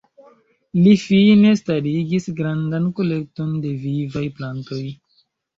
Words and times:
Li 0.85 0.93
fine 1.01 1.51
starigis 1.59 2.27
grandan 2.41 2.89
kolekton 3.01 3.55
de 3.67 3.77
vivaj 3.87 4.29
plantoj. 4.41 4.83